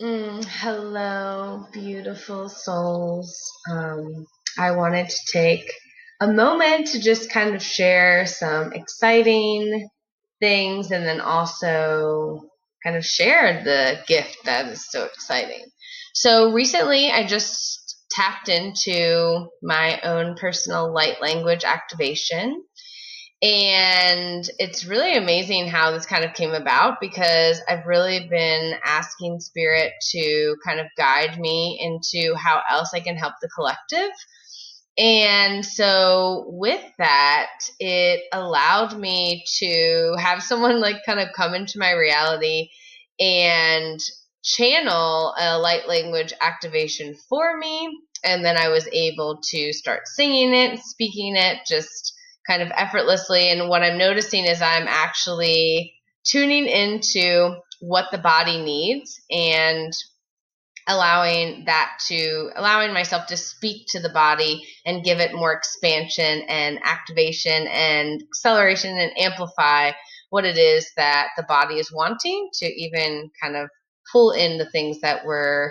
[0.00, 3.38] Mm, hello, beautiful souls.
[3.70, 4.26] Um,
[4.58, 5.70] I wanted to take
[6.22, 9.90] a moment to just kind of share some exciting
[10.40, 12.48] things and then also
[12.82, 15.66] kind of share the gift that is so exciting.
[16.14, 22.64] So recently I just tapped into my own personal light language activation
[23.42, 29.40] and it's really amazing how this kind of came about because I've really been asking
[29.40, 34.10] Spirit to kind of guide me into how else I can help the collective.
[34.98, 37.48] And so with that,
[37.78, 42.68] it allowed me to have someone like kind of come into my reality
[43.18, 43.98] and
[44.42, 47.90] channel a light language activation for me.
[48.22, 52.12] And then I was able to start singing it, speaking it, just
[52.46, 53.50] kind of effortlessly.
[53.50, 55.94] And what I'm noticing is I'm actually
[56.24, 59.92] tuning into what the body needs and
[60.88, 66.42] allowing that to allowing myself to speak to the body and give it more expansion
[66.48, 69.92] and activation and acceleration and amplify
[70.30, 73.68] what it is that the body is wanting to even kind of
[74.10, 75.70] pull in the things that we're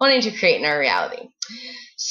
[0.00, 1.28] wanting to create in our reality.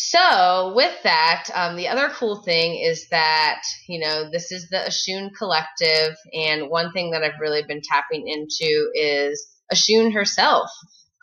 [0.09, 4.77] So, with that, um, the other cool thing is that, you know, this is the
[4.77, 10.69] Oshun Collective, and one thing that I've really been tapping into is Oshun herself,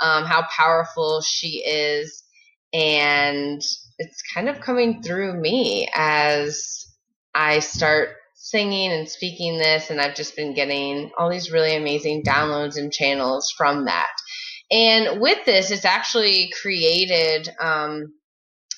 [0.03, 2.25] um, how powerful she is,
[2.75, 3.63] and
[3.99, 6.87] it's kind of coming through me as
[7.35, 12.23] I start singing and speaking this, and I've just been getting all these really amazing
[12.23, 14.13] downloads and channels from that.
[14.71, 18.13] And with this, it's actually created um,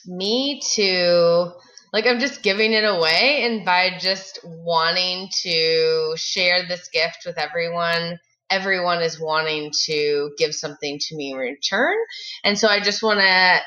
[0.06, 1.52] me to
[1.92, 7.38] like I'm just giving it away, and by just wanting to share this gift with
[7.38, 8.18] everyone,
[8.50, 11.96] everyone is wanting to give something to me in return.
[12.44, 13.60] And so I just want to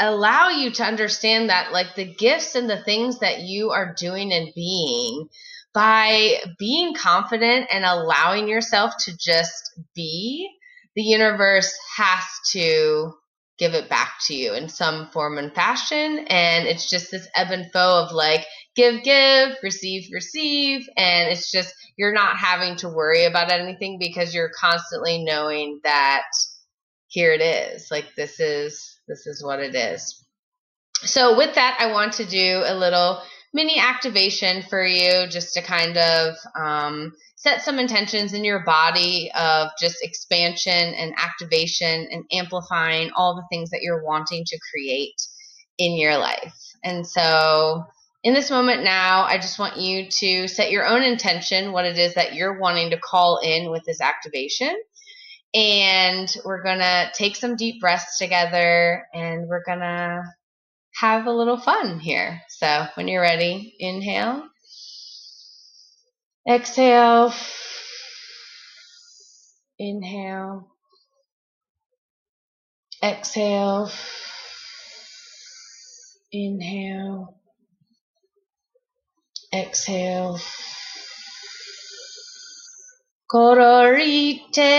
[0.00, 4.32] allow you to understand that like the gifts and the things that you are doing
[4.32, 5.28] and being
[5.72, 10.48] by being confident and allowing yourself to just be
[10.96, 13.12] the universe has to
[13.60, 16.24] give it back to you in some form and fashion.
[16.28, 20.88] And it's just this ebb and flow of like, give, give, receive, receive.
[20.96, 26.24] And it's just, you're not having to worry about anything because you're constantly knowing that
[27.08, 27.88] here it is.
[27.90, 30.24] Like, this is, this is what it is.
[31.02, 35.62] So with that, I want to do a little mini activation for you just to
[35.62, 42.24] kind of, um, set some intentions in your body of just expansion and activation and
[42.32, 45.14] amplifying all the things that you're wanting to create
[45.78, 46.54] in your life.
[46.84, 47.84] And so,
[48.22, 51.96] in this moment now, I just want you to set your own intention, what it
[51.96, 54.76] is that you're wanting to call in with this activation.
[55.54, 60.22] And we're going to take some deep breaths together and we're going to
[60.94, 62.42] have a little fun here.
[62.48, 64.48] So, when you're ready, inhale.
[66.48, 67.32] Exhale.
[69.78, 70.68] Inhale.
[73.02, 73.90] Exhale.
[76.32, 77.36] Inhale.
[79.54, 80.38] Exhale.
[83.30, 84.74] Kororite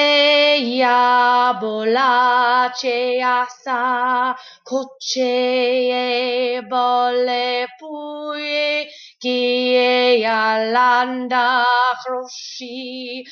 [0.78, 4.36] ya bolache asa
[4.68, 8.92] koche bole puye
[9.22, 11.64] Kie alanda
[12.10, 13.24] roshi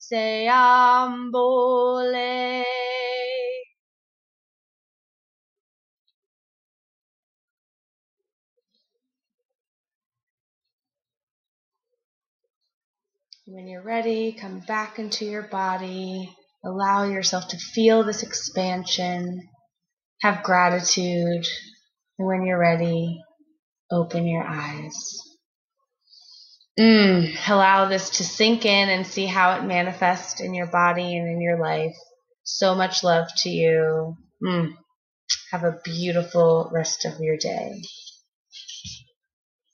[0.00, 1.34] Seambule
[13.46, 16.36] When you're ready, come back into your body.
[16.64, 19.48] Allow yourself to feel this expansion.
[20.22, 21.46] Have gratitude.
[22.18, 23.20] And when you're ready,
[23.90, 25.22] open your eyes.
[26.78, 31.28] Mm, allow this to sink in and see how it manifests in your body and
[31.28, 31.96] in your life.
[32.44, 34.16] So much love to you.
[34.42, 34.74] Mm,
[35.50, 37.82] have a beautiful rest of your day.